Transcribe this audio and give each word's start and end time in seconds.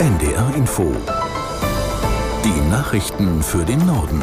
NDR 0.00 0.54
Info. 0.54 0.96
Die 2.42 2.70
Nachrichten 2.70 3.42
für 3.42 3.66
den 3.66 3.84
Norden. 3.84 4.22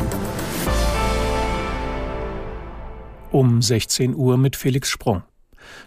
Um 3.30 3.62
16 3.62 4.16
Uhr 4.16 4.38
mit 4.38 4.56
Felix 4.56 4.90
Sprung. 4.90 5.22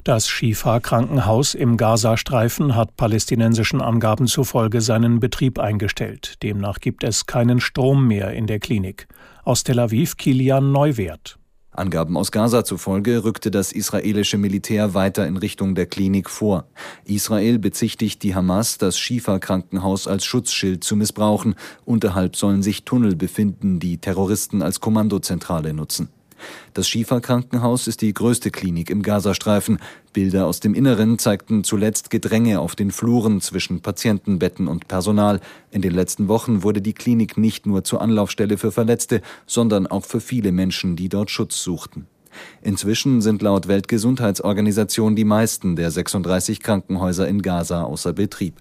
Das 0.04 0.28
Schifa-Krankenhaus 0.28 1.56
im 1.56 1.76
Gazastreifen 1.76 2.76
hat 2.76 2.96
palästinensischen 2.96 3.80
Angaben 3.80 4.28
zufolge 4.28 4.80
seinen 4.80 5.18
Betrieb 5.18 5.58
eingestellt. 5.58 6.40
Demnach 6.44 6.78
gibt 6.78 7.02
es 7.02 7.26
keinen 7.26 7.58
Strom 7.58 8.06
mehr 8.06 8.30
in 8.30 8.46
der 8.46 8.60
Klinik. 8.60 9.08
Aus 9.42 9.64
Tel 9.64 9.80
Aviv 9.80 10.16
Kilian 10.16 10.70
Neuwert. 10.70 11.36
Angaben 11.72 12.16
aus 12.16 12.32
Gaza 12.32 12.64
zufolge 12.64 13.22
rückte 13.24 13.50
das 13.50 13.72
israelische 13.72 14.38
Militär 14.38 14.92
weiter 14.94 15.26
in 15.26 15.36
Richtung 15.36 15.74
der 15.74 15.86
Klinik 15.86 16.28
vor. 16.28 16.66
Israel 17.04 17.58
bezichtigt 17.58 18.22
die 18.22 18.34
Hamas, 18.34 18.78
das 18.78 18.98
Schifa-Krankenhaus 18.98 20.08
als 20.08 20.24
Schutzschild 20.24 20.82
zu 20.82 20.96
missbrauchen. 20.96 21.54
Unterhalb 21.84 22.36
sollen 22.36 22.62
sich 22.62 22.84
Tunnel 22.84 23.14
befinden, 23.14 23.78
die 23.78 23.98
Terroristen 23.98 24.62
als 24.62 24.80
Kommandozentrale 24.80 25.72
nutzen. 25.72 26.08
Das 26.74 26.88
Schifa-Krankenhaus 26.88 27.86
ist 27.86 28.02
die 28.02 28.14
größte 28.14 28.50
Klinik 28.50 28.90
im 28.90 29.02
Gazastreifen. 29.02 29.78
Bilder 30.12 30.46
aus 30.46 30.60
dem 30.60 30.74
Inneren 30.74 31.18
zeigten 31.18 31.64
zuletzt 31.64 32.10
Gedränge 32.10 32.60
auf 32.60 32.74
den 32.74 32.90
Fluren 32.90 33.40
zwischen 33.40 33.80
Patientenbetten 33.80 34.68
und 34.68 34.88
Personal. 34.88 35.40
In 35.70 35.82
den 35.82 35.92
letzten 35.92 36.28
Wochen 36.28 36.62
wurde 36.62 36.82
die 36.82 36.94
Klinik 36.94 37.36
nicht 37.36 37.66
nur 37.66 37.84
zur 37.84 38.00
Anlaufstelle 38.00 38.58
für 38.58 38.72
Verletzte, 38.72 39.22
sondern 39.46 39.86
auch 39.86 40.04
für 40.04 40.20
viele 40.20 40.52
Menschen, 40.52 40.96
die 40.96 41.08
dort 41.08 41.30
Schutz 41.30 41.62
suchten. 41.62 42.06
Inzwischen 42.62 43.20
sind 43.20 43.42
laut 43.42 43.68
Weltgesundheitsorganisation 43.68 45.16
die 45.16 45.24
meisten 45.24 45.76
der 45.76 45.90
36 45.90 46.60
Krankenhäuser 46.60 47.26
in 47.26 47.42
Gaza 47.42 47.82
außer 47.82 48.12
Betrieb. 48.12 48.54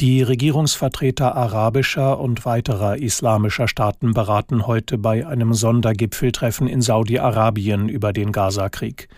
Die 0.00 0.22
Regierungsvertreter 0.22 1.34
arabischer 1.34 2.20
und 2.20 2.44
weiterer 2.44 2.98
islamischer 2.98 3.66
Staaten 3.66 4.12
beraten 4.12 4.68
heute 4.68 4.96
bei 4.96 5.26
einem 5.26 5.54
Sondergipfeltreffen 5.54 6.68
in 6.68 6.82
Saudi-Arabien 6.82 7.88
über 7.88 8.12
den 8.12 8.30
Gazakrieg. 8.30 9.08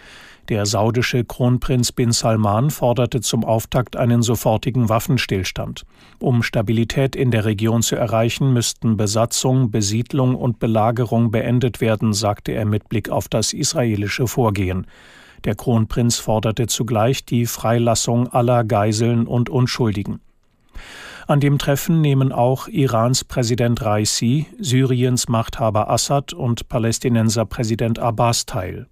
Der 0.49 0.65
saudische 0.65 1.23
Kronprinz 1.23 1.93
bin 1.93 2.13
Salman 2.13 2.71
forderte 2.71 3.21
zum 3.21 3.45
Auftakt 3.45 3.95
einen 3.95 4.23
sofortigen 4.23 4.89
Waffenstillstand. 4.89 5.85
Um 6.19 6.43
Stabilität 6.43 7.15
in 7.15 7.31
der 7.31 7.45
Region 7.45 7.83
zu 7.83 7.97
erreichen, 7.97 8.55
müssten 8.55 8.97
Besatzung, 8.97 9.71
Besiedlung 9.71 10.35
und 10.35 10.61
Belagerung 10.61 11.31
beendet 11.31 11.83
werden, 11.83 12.15
sagte 12.15 12.53
er 12.53 12.65
mit 12.65 12.89
Blick 12.89 13.11
auf 13.11 13.29
das 13.29 13.53
israelische 13.53 14.27
Vorgehen. 14.27 14.87
Der 15.45 15.57
Kronprinz 15.57 16.17
forderte 16.17 16.69
zugleich 16.69 17.27
die 17.27 17.45
Freilassung 17.45 18.29
aller 18.29 18.65
Geiseln 18.65 19.27
und 19.27 19.51
Unschuldigen. 19.51 20.21
An 21.27 21.41
dem 21.41 21.59
Treffen 21.59 22.01
nehmen 22.01 22.33
auch 22.33 22.69
Irans 22.69 23.25
Präsident 23.25 23.83
Raisi, 23.83 24.47
Syriens 24.59 25.29
Machthaber 25.29 25.89
Assad 25.89 26.33
und 26.33 26.69
Palästinenser 26.69 27.45
Präsident 27.47 27.99
Abbas 27.99 28.47
teil. 28.47 28.87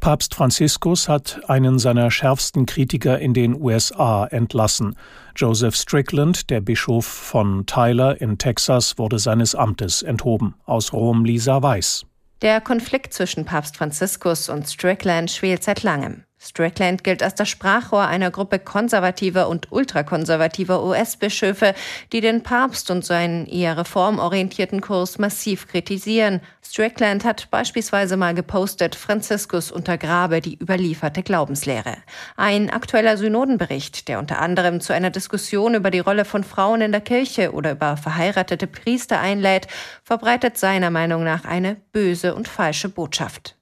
Papst 0.00 0.34
Franziskus 0.34 1.08
hat 1.08 1.40
einen 1.48 1.78
seiner 1.78 2.10
schärfsten 2.10 2.66
Kritiker 2.66 3.18
in 3.18 3.34
den 3.34 3.60
USA 3.60 4.26
entlassen. 4.26 4.96
Joseph 5.36 5.74
Strickland, 5.74 6.50
der 6.50 6.60
Bischof 6.60 7.04
von 7.04 7.66
Tyler 7.66 8.20
in 8.20 8.38
Texas, 8.38 8.98
wurde 8.98 9.18
seines 9.18 9.54
Amtes 9.54 10.02
enthoben. 10.02 10.54
Aus 10.64 10.92
Rom 10.92 11.24
Lisa 11.24 11.62
Weiß. 11.62 12.06
Der 12.42 12.60
Konflikt 12.60 13.12
zwischen 13.12 13.44
Papst 13.44 13.76
Franziskus 13.76 14.48
und 14.48 14.68
Strickland 14.68 15.30
schwelt 15.30 15.62
seit 15.62 15.82
langem. 15.82 16.24
Strickland 16.42 17.04
gilt 17.04 17.22
als 17.22 17.34
das 17.34 17.50
Sprachrohr 17.50 18.06
einer 18.06 18.30
Gruppe 18.30 18.58
konservativer 18.58 19.46
und 19.46 19.70
ultrakonservativer 19.70 20.82
US-Bischöfe, 20.82 21.74
die 22.14 22.22
den 22.22 22.42
Papst 22.42 22.90
und 22.90 23.04
seinen 23.04 23.44
eher 23.46 23.76
reformorientierten 23.76 24.80
Kurs 24.80 25.18
massiv 25.18 25.68
kritisieren. 25.68 26.40
Strickland 26.64 27.24
hat 27.26 27.50
beispielsweise 27.50 28.16
mal 28.16 28.32
gepostet, 28.32 28.94
Franziskus 28.94 29.70
untergrabe 29.70 30.40
die 30.40 30.56
überlieferte 30.56 31.22
Glaubenslehre. 31.22 31.98
Ein 32.38 32.70
aktueller 32.70 33.18
Synodenbericht, 33.18 34.08
der 34.08 34.18
unter 34.18 34.40
anderem 34.40 34.80
zu 34.80 34.94
einer 34.94 35.10
Diskussion 35.10 35.74
über 35.74 35.90
die 35.90 35.98
Rolle 35.98 36.24
von 36.24 36.42
Frauen 36.42 36.80
in 36.80 36.92
der 36.92 37.02
Kirche 37.02 37.52
oder 37.52 37.72
über 37.72 37.98
verheiratete 37.98 38.66
Priester 38.66 39.20
einlädt, 39.20 39.66
verbreitet 40.04 40.56
seiner 40.56 40.90
Meinung 40.90 41.22
nach 41.22 41.44
eine 41.44 41.76
böse 41.92 42.34
und 42.34 42.48
falsche 42.48 42.88
Botschaft. 42.88 43.59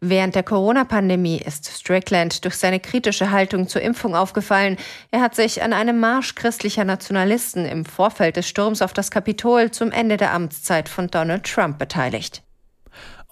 Während 0.00 0.34
der 0.34 0.42
Corona-Pandemie 0.42 1.38
ist 1.38 1.68
Strickland 1.68 2.44
durch 2.44 2.56
seine 2.56 2.80
kritische 2.80 3.30
Haltung 3.30 3.68
zur 3.68 3.82
Impfung 3.82 4.14
aufgefallen. 4.14 4.76
Er 5.10 5.20
hat 5.20 5.34
sich 5.34 5.62
an 5.62 5.72
einem 5.72 6.00
Marsch 6.00 6.34
christlicher 6.34 6.84
Nationalisten 6.84 7.66
im 7.66 7.84
Vorfeld 7.84 8.36
des 8.36 8.48
Sturms 8.48 8.82
auf 8.82 8.92
das 8.92 9.10
Kapitol 9.10 9.70
zum 9.70 9.90
Ende 9.90 10.16
der 10.16 10.32
Amtszeit 10.32 10.88
von 10.88 11.08
Donald 11.08 11.44
Trump 11.44 11.78
beteiligt. 11.78 12.42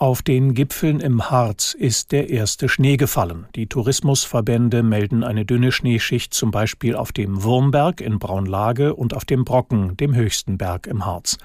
Auf 0.00 0.22
den 0.22 0.54
Gipfeln 0.54 1.00
im 1.00 1.28
Harz 1.28 1.74
ist 1.74 2.12
der 2.12 2.30
erste 2.30 2.68
Schnee 2.68 2.96
gefallen. 2.96 3.48
Die 3.56 3.66
Tourismusverbände 3.66 4.84
melden 4.84 5.24
eine 5.24 5.44
dünne 5.44 5.72
Schneeschicht 5.72 6.32
zum 6.32 6.52
Beispiel 6.52 6.94
auf 6.94 7.10
dem 7.10 7.42
Wurmberg 7.42 8.00
in 8.00 8.20
Braunlage 8.20 8.94
und 8.94 9.12
auf 9.12 9.24
dem 9.24 9.44
Brocken, 9.44 9.96
dem 9.96 10.14
höchsten 10.14 10.56
Berg 10.56 10.86
im 10.86 11.04
Harz. 11.04 11.36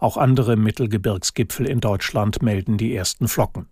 Auch 0.00 0.16
andere 0.16 0.56
Mittelgebirgsgipfel 0.56 1.66
in 1.66 1.78
Deutschland 1.78 2.42
melden 2.42 2.78
die 2.78 2.96
ersten 2.96 3.28
Flocken. 3.28 3.68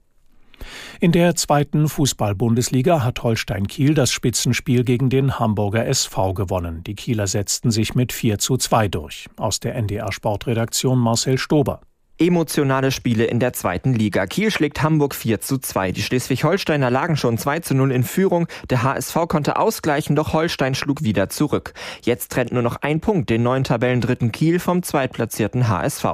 In 1.00 1.12
der 1.12 1.34
zweiten 1.36 1.88
Fußball-Bundesliga 1.88 3.04
hat 3.04 3.22
Holstein 3.22 3.66
Kiel 3.66 3.94
das 3.94 4.10
Spitzenspiel 4.10 4.84
gegen 4.84 5.10
den 5.10 5.38
Hamburger 5.38 5.86
SV 5.86 6.34
gewonnen. 6.34 6.82
Die 6.84 6.94
Kieler 6.94 7.26
setzten 7.26 7.70
sich 7.70 7.94
mit 7.94 8.12
4 8.12 8.38
zu 8.38 8.56
2 8.56 8.88
durch. 8.88 9.26
Aus 9.36 9.60
der 9.60 9.74
NDR 9.74 10.12
Sportredaktion 10.12 10.98
Marcel 10.98 11.38
Stober. 11.38 11.80
Emotionale 12.20 12.90
Spiele 12.90 13.26
in 13.26 13.38
der 13.38 13.52
zweiten 13.52 13.94
Liga. 13.94 14.26
Kiel 14.26 14.50
schlägt 14.50 14.82
Hamburg 14.82 15.14
4 15.14 15.40
zu 15.40 15.58
2. 15.58 15.92
Die 15.92 16.02
Schleswig-Holsteiner 16.02 16.90
lagen 16.90 17.16
schon 17.16 17.38
2 17.38 17.60
zu 17.60 17.74
0 17.76 17.92
in 17.92 18.02
Führung. 18.02 18.48
Der 18.70 18.82
HSV 18.82 19.14
konnte 19.28 19.56
ausgleichen, 19.56 20.16
doch 20.16 20.32
Holstein 20.32 20.74
schlug 20.74 21.04
wieder 21.04 21.28
zurück. 21.28 21.74
Jetzt 22.02 22.32
trennt 22.32 22.50
nur 22.50 22.62
noch 22.62 22.74
ein 22.82 22.98
Punkt 22.98 23.30
den 23.30 23.44
neuen 23.44 23.62
Tabellendritten 23.62 24.32
Kiel 24.32 24.58
vom 24.58 24.82
zweitplatzierten 24.82 25.68
HSV. 25.68 26.04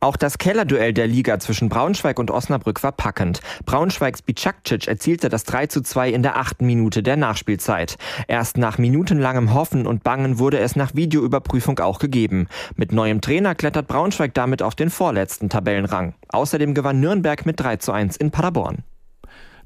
Auch 0.00 0.16
das 0.16 0.38
Kellerduell 0.38 0.92
der 0.92 1.06
Liga 1.06 1.38
zwischen 1.38 1.68
Braunschweig 1.68 2.18
und 2.18 2.32
Osnabrück 2.32 2.82
war 2.82 2.90
packend. 2.90 3.40
Braunschweigs 3.64 4.22
Bicakcic 4.22 4.88
erzielte 4.88 5.28
das 5.28 5.44
3 5.44 5.68
zu 5.68 5.82
2 5.82 6.10
in 6.10 6.24
der 6.24 6.36
achten 6.36 6.66
Minute 6.66 7.04
der 7.04 7.16
Nachspielzeit. 7.16 7.96
Erst 8.26 8.58
nach 8.58 8.78
minutenlangem 8.78 9.54
Hoffen 9.54 9.86
und 9.86 10.02
Bangen 10.02 10.40
wurde 10.40 10.58
es 10.58 10.74
nach 10.74 10.96
Videoüberprüfung 10.96 11.78
auch 11.78 12.00
gegeben. 12.00 12.48
Mit 12.74 12.90
neuem 12.90 13.20
Trainer 13.20 13.54
klettert 13.54 13.86
Braunschweig 13.86 14.34
damit 14.34 14.60
auf 14.60 14.74
den 14.74 14.90
vorletzten 14.90 15.43
ersten 15.44 15.48
Tabellenrang. 15.48 16.14
Außerdem 16.28 16.74
gewann 16.74 17.00
Nürnberg 17.00 17.44
mit 17.46 17.60
3 17.60 17.76
zu 17.76 17.92
1 17.92 18.16
in 18.16 18.30
Paderborn. 18.30 18.84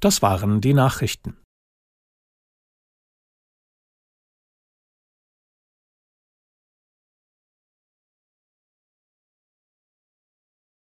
Das 0.00 0.22
waren 0.22 0.60
die 0.60 0.74
Nachrichten. 0.74 1.36